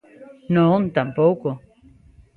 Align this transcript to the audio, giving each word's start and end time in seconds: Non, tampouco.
Non, 0.55 0.77
tampouco. 0.97 1.49